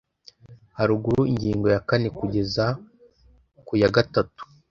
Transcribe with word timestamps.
haruguru 0.77 1.21
ingingo 1.31 1.67
ya 1.73 1.81
kane 1.87 2.07
kugeza 2.17 2.65
ku 3.65 3.73
ya 3.81 3.89
gatatu 3.95 4.41